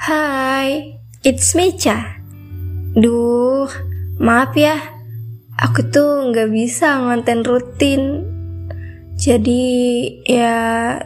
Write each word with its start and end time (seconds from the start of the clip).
Hai, 0.00 0.96
it's 1.20 1.52
Mecha. 1.52 2.24
Duh, 2.96 3.68
maaf 4.16 4.56
ya, 4.56 4.80
aku 5.60 5.92
tuh 5.92 6.32
nggak 6.32 6.48
bisa 6.48 7.04
ngonten 7.04 7.44
rutin. 7.44 8.24
Jadi 9.20 9.60
ya 10.24 10.96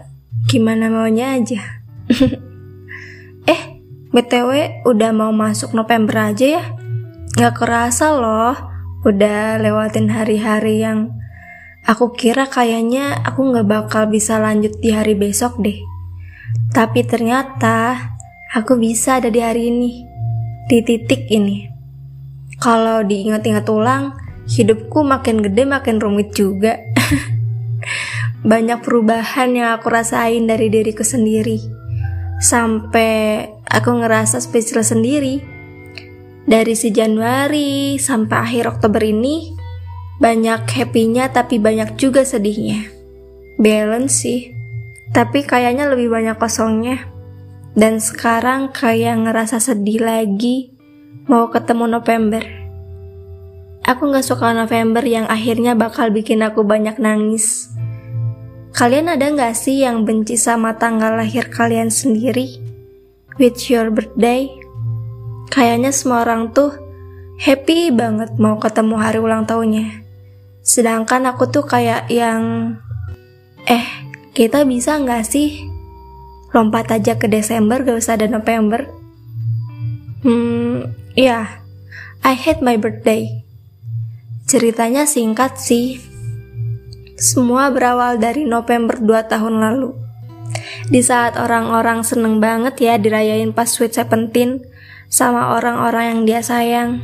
gimana 0.47 0.95
maunya 0.95 1.35
aja. 1.35 1.83
eh, 3.51 3.63
BTW 4.15 4.87
udah 4.87 5.11
mau 5.11 5.35
masuk 5.35 5.75
November 5.75 6.31
aja 6.31 6.63
ya? 6.63 6.65
Nggak 7.35 7.67
kerasa 7.67 8.15
loh, 8.15 8.55
udah 9.03 9.59
lewatin 9.59 10.07
hari-hari 10.07 10.87
yang 10.87 11.11
aku 11.83 12.15
kira 12.15 12.47
kayaknya 12.47 13.27
aku 13.27 13.43
nggak 13.43 13.67
bakal 13.67 14.07
bisa 14.07 14.39
lanjut 14.39 14.79
di 14.79 14.95
hari 14.95 15.19
besok 15.19 15.59
deh. 15.59 15.83
Tapi 16.71 17.03
ternyata 17.03 18.14
aku 18.55 18.79
bisa 18.79 19.19
ada 19.19 19.35
di 19.35 19.43
hari 19.43 19.67
ini, 19.67 20.07
di 20.71 20.79
titik 20.87 21.27
ini. 21.27 21.67
Kalau 22.63 23.03
diingat-ingat 23.03 23.67
ulang, 23.67 24.15
hidupku 24.47 25.03
makin 25.03 25.43
gede 25.43 25.67
makin 25.67 25.99
rumit 25.99 26.31
juga. 26.39 26.79
Banyak 28.51 28.87
perubahan 28.87 29.59
yang 29.59 29.75
aku 29.75 29.91
rasain 29.91 30.47
dari 30.47 30.71
diriku 30.71 31.03
sendiri. 31.03 31.59
Sampai 32.39 33.43
aku 33.67 33.91
ngerasa 33.91 34.39
spesial 34.39 34.87
sendiri. 34.87 35.43
Dari 36.45 36.77
si 36.77 36.93
Januari 36.93 37.97
sampai 37.97 38.37
akhir 38.37 38.65
Oktober 38.77 39.01
ini, 39.01 39.49
banyak 40.21 40.69
happy-nya 40.69 41.33
tapi 41.33 41.57
banyak 41.57 41.97
juga 41.97 42.21
sedihnya. 42.21 42.85
Balance 43.57 44.13
sih, 44.13 44.53
tapi 45.17 45.41
kayaknya 45.49 45.89
lebih 45.89 46.13
banyak 46.13 46.37
kosongnya. 46.37 47.14
Dan 47.75 47.99
sekarang 47.99 48.71
kayak 48.71 49.27
ngerasa 49.27 49.59
sedih 49.59 49.99
lagi 50.07 50.71
mau 51.27 51.51
ketemu 51.51 51.99
November. 51.99 52.43
Aku 53.83 54.15
gak 54.15 54.25
suka 54.25 54.55
November 54.55 55.03
yang 55.03 55.27
akhirnya 55.27 55.75
bakal 55.75 56.09
bikin 56.15 56.41
aku 56.47 56.63
banyak 56.63 56.97
nangis. 57.03 57.69
Kalian 58.71 59.11
ada 59.11 59.27
gak 59.27 59.59
sih 59.59 59.83
yang 59.83 60.07
benci 60.07 60.39
sama 60.39 60.79
tanggal 60.79 61.19
lahir 61.19 61.51
kalian 61.51 61.91
sendiri? 61.91 62.63
With 63.43 63.59
your 63.67 63.91
birthday? 63.91 64.49
Kayaknya 65.51 65.91
semua 65.91 66.23
orang 66.23 66.55
tuh 66.55 66.79
happy 67.43 67.91
banget 67.91 68.39
mau 68.39 68.57
ketemu 68.63 68.95
hari 69.03 69.19
ulang 69.19 69.51
tahunnya. 69.51 70.07
Sedangkan 70.63 71.27
aku 71.27 71.51
tuh 71.51 71.67
kayak 71.67 72.07
yang... 72.07 72.75
Eh, 73.67 73.85
kita 74.31 74.63
bisa 74.63 74.97
gak 75.03 75.27
sih 75.27 75.74
lompat 76.55 76.89
aja 76.95 77.19
ke 77.19 77.27
Desember 77.27 77.83
gak 77.83 77.99
usah 77.99 78.15
ada 78.15 78.31
November 78.31 78.87
hmm 80.23 80.95
ya 81.13 81.27
yeah. 81.27 81.45
I 82.25 82.39
hate 82.39 82.65
my 82.65 82.81
birthday 82.81 83.45
ceritanya 84.47 85.05
singkat 85.05 85.61
sih 85.61 86.01
semua 87.19 87.69
berawal 87.75 88.17
dari 88.17 88.47
November 88.47 88.97
2 88.97 89.31
tahun 89.31 89.61
lalu 89.61 90.05
di 90.89 91.01
saat 91.01 91.41
orang-orang 91.41 92.05
seneng 92.05 92.39
banget 92.39 92.77
ya 92.81 92.95
dirayain 93.01 93.57
pas 93.57 93.69
Sweet 93.69 93.97
Seventeen 93.97 94.61
sama 95.09 95.55
orang-orang 95.57 96.05
yang 96.11 96.21
dia 96.27 96.41
sayang. 96.45 97.01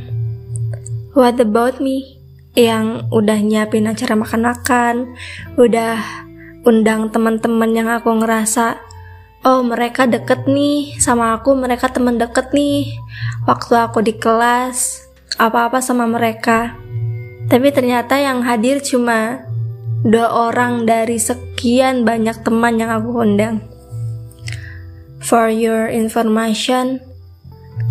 What 1.17 1.41
about 1.41 1.79
me? 1.81 2.19
Yang 2.53 3.07
udah 3.09 3.39
nyiapin 3.39 3.87
acara 3.87 4.19
makan-makan, 4.19 5.15
udah 5.55 6.03
undang 6.67 7.09
teman-teman 7.09 7.71
yang 7.71 7.87
aku 7.87 8.11
ngerasa 8.11 8.79
oh 9.45 9.61
mereka 9.65 10.05
deket 10.05 10.45
nih. 10.45 10.97
Sama 11.01 11.37
aku 11.37 11.53
mereka 11.57 11.89
temen 11.89 12.17
deket 12.17 12.53
nih. 12.53 12.97
Waktu 13.45 13.73
aku 13.77 14.05
di 14.05 14.17
kelas 14.17 15.07
apa-apa 15.37 15.81
sama 15.81 16.05
mereka. 16.05 16.77
Tapi 17.49 17.67
ternyata 17.73 18.15
yang 18.21 18.45
hadir 18.45 18.79
cuma 18.79 19.43
dua 20.01 20.49
orang 20.49 20.87
dari 20.87 21.19
sekian 21.19 22.07
banyak 22.07 22.41
teman 22.45 22.79
yang 22.79 22.93
aku 22.93 23.21
undang. 23.21 23.61
For 25.21 25.53
your 25.53 25.89
information 25.91 27.01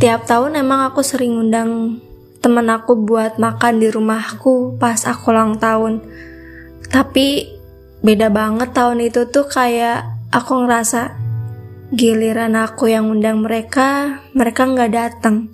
tiap 0.03 0.27
tahun 0.27 0.59
emang 0.59 0.91
aku 0.91 1.05
sering 1.05 1.37
undang 1.37 2.01
temen 2.41 2.67
aku 2.73 2.97
buat 2.97 3.37
makan 3.37 3.85
di 3.85 3.93
rumahku 3.93 4.81
pas 4.81 5.05
aku 5.05 5.31
ulang 5.31 5.61
tahun. 5.61 6.01
Tapi 6.91 7.47
beda 8.01 8.33
banget 8.33 8.73
tahun 8.73 9.05
itu 9.05 9.29
tuh 9.29 9.47
kayak 9.47 10.09
aku 10.33 10.65
ngerasa 10.65 11.20
Giliran 11.91 12.55
aku 12.55 12.87
yang 12.87 13.11
undang 13.11 13.43
mereka, 13.43 14.23
mereka 14.31 14.63
nggak 14.63 14.91
datang. 14.95 15.51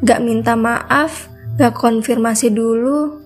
Gak 0.00 0.24
minta 0.24 0.56
maaf, 0.56 1.28
gak 1.60 1.76
konfirmasi 1.76 2.48
dulu, 2.48 3.20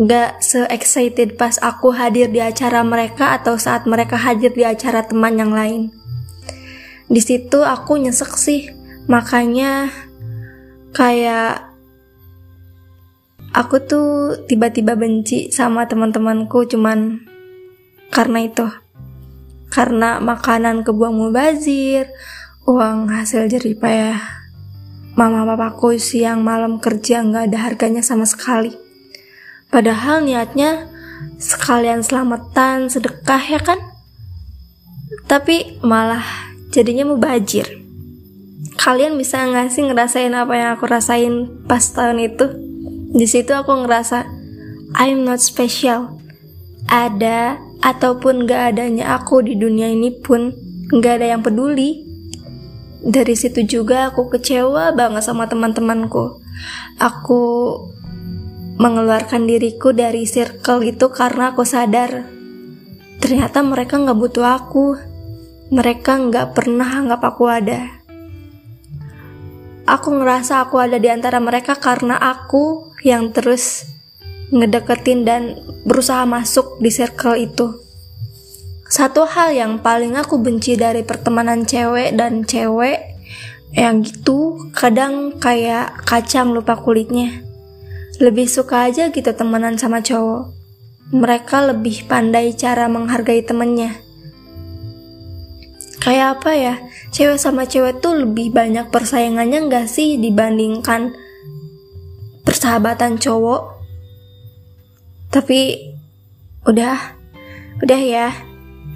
gak 0.00 0.40
se-excited 0.40 1.36
pas 1.36 1.60
aku 1.60 1.92
hadir 1.92 2.32
di 2.32 2.40
acara 2.40 2.80
mereka 2.80 3.36
atau 3.36 3.60
saat 3.60 3.84
mereka 3.84 4.16
hadir 4.16 4.48
di 4.52 4.64
acara 4.64 5.04
teman 5.04 5.36
yang 5.36 5.52
lain. 5.52 5.92
Di 7.04 7.20
situ 7.20 7.60
aku 7.60 8.00
nyesek 8.00 8.32
sih, 8.32 8.72
makanya 9.04 9.92
kayak 10.96 11.68
aku 13.52 13.76
tuh 13.84 14.08
tiba-tiba 14.48 14.96
benci 14.96 15.52
sama 15.52 15.84
teman-temanku 15.84 16.64
cuman 16.64 17.28
karena 18.08 18.46
itu 18.46 18.64
karena 19.70 20.18
makanan 20.18 20.82
kebuang 20.82 21.14
mubazir, 21.14 22.10
uang 22.66 23.08
hasil 23.08 23.46
jeripayah 23.46 24.40
mama 25.20 25.44
papaku 25.44 26.00
siang 26.00 26.40
malam 26.40 26.78
kerja 26.78 27.20
nggak 27.20 27.50
ada 27.50 27.58
harganya 27.68 28.00
sama 28.00 28.24
sekali. 28.24 28.72
Padahal 29.68 30.24
niatnya 30.24 30.88
sekalian 31.36 32.02
selamatan, 32.02 32.88
sedekah 32.88 33.42
ya 33.44 33.60
kan? 33.60 33.78
Tapi 35.28 35.78
malah 35.84 36.24
jadinya 36.72 37.06
mubazir. 37.06 37.68
Kalian 38.80 39.20
bisa 39.20 39.44
nggak 39.44 39.68
sih 39.68 39.84
ngerasain 39.84 40.32
apa 40.32 40.54
yang 40.56 40.70
aku 40.78 40.88
rasain 40.88 41.66
pas 41.68 41.84
tahun 41.84 42.32
itu? 42.32 42.46
Di 43.12 43.26
situ 43.28 43.52
aku 43.52 43.84
ngerasa 43.84 44.24
I'm 44.96 45.28
not 45.28 45.44
special. 45.44 46.16
Ada 46.88 47.60
ataupun 47.80 48.44
gak 48.44 48.76
adanya 48.76 49.16
aku 49.16 49.40
di 49.44 49.56
dunia 49.56 49.88
ini 49.88 50.12
pun 50.12 50.52
gak 50.92 51.20
ada 51.20 51.36
yang 51.36 51.42
peduli. 51.44 52.06
Dari 53.00 53.32
situ 53.32 53.64
juga 53.64 54.12
aku 54.12 54.28
kecewa 54.28 54.92
banget 54.92 55.24
sama 55.24 55.48
teman-temanku. 55.48 56.44
Aku 57.00 57.42
mengeluarkan 58.76 59.48
diriku 59.48 59.92
dari 59.92 60.24
circle 60.28 60.84
itu 60.84 61.08
karena 61.12 61.52
aku 61.52 61.64
sadar 61.64 62.28
ternyata 63.20 63.60
mereka 63.60 64.00
gak 64.00 64.18
butuh 64.18 64.46
aku. 64.48 64.96
Mereka 65.70 66.34
gak 66.34 66.58
pernah 66.58 66.98
anggap 66.98 67.22
aku 67.22 67.44
ada. 67.46 68.02
Aku 69.86 70.18
ngerasa 70.18 70.66
aku 70.66 70.82
ada 70.82 70.98
di 70.98 71.06
antara 71.06 71.38
mereka 71.38 71.78
karena 71.78 72.18
aku 72.18 72.90
yang 73.06 73.30
terus 73.30 73.86
ngedeketin 74.50 75.22
dan 75.22 75.42
berusaha 75.86 76.26
masuk 76.26 76.78
di 76.82 76.90
circle 76.90 77.38
itu. 77.38 77.80
Satu 78.90 79.22
hal 79.22 79.54
yang 79.54 79.78
paling 79.78 80.18
aku 80.18 80.42
benci 80.42 80.74
dari 80.74 81.06
pertemanan 81.06 81.62
cewek 81.62 82.18
dan 82.18 82.42
cewek 82.42 82.98
yang 83.70 84.02
gitu 84.02 84.58
kadang 84.74 85.38
kayak 85.38 86.02
kacang 86.02 86.50
lupa 86.50 86.74
kulitnya. 86.74 87.46
Lebih 88.18 88.50
suka 88.50 88.90
aja 88.90 89.14
gitu 89.14 89.30
temenan 89.30 89.78
sama 89.78 90.02
cowok. 90.02 90.50
Mereka 91.14 91.70
lebih 91.70 92.10
pandai 92.10 92.50
cara 92.54 92.90
menghargai 92.90 93.46
temennya. 93.46 93.94
Kayak 96.02 96.40
apa 96.40 96.52
ya, 96.56 96.74
cewek 97.14 97.38
sama 97.38 97.70
cewek 97.70 98.02
tuh 98.02 98.26
lebih 98.26 98.50
banyak 98.50 98.90
persaingannya 98.90 99.70
nggak 99.70 99.86
sih 99.86 100.18
dibandingkan 100.18 101.14
persahabatan 102.42 103.22
cowok? 103.22 103.79
Tapi 105.30 105.94
udah, 106.66 106.98
udah 107.86 108.00
ya. 108.02 108.34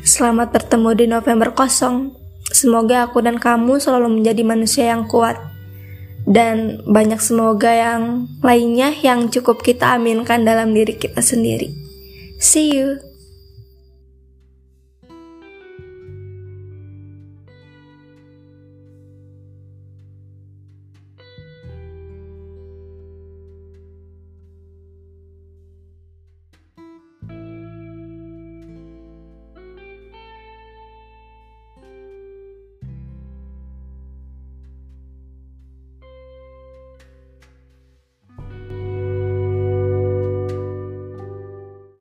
Selamat 0.03 0.51
bertemu 0.51 0.91
di 0.99 1.07
November 1.07 1.55
kosong. 1.55 2.11
Semoga 2.51 3.07
aku 3.07 3.23
dan 3.23 3.39
kamu 3.39 3.79
selalu 3.79 4.21
menjadi 4.21 4.43
manusia 4.43 4.91
yang 4.91 5.07
kuat. 5.07 5.39
Dan 6.27 6.83
banyak 6.91 7.23
semoga 7.23 7.71
yang 7.71 8.27
lainnya 8.43 8.91
yang 8.99 9.31
cukup 9.31 9.63
kita 9.63 9.95
aminkan 9.95 10.43
dalam 10.43 10.75
diri 10.75 10.99
kita 10.99 11.23
sendiri. 11.23 11.71
See 12.43 12.75
you. 12.75 13.14